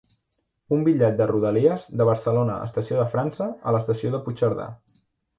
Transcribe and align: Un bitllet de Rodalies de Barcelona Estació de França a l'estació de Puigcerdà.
Un 0.75 0.85
bitllet 0.85 1.17
de 1.17 1.25
Rodalies 1.31 1.85
de 1.99 2.07
Barcelona 2.09 2.55
Estació 2.69 2.97
de 3.01 3.05
França 3.11 3.49
a 3.69 3.75
l'estació 3.75 4.13
de 4.17 4.23
Puigcerdà. 4.29 4.67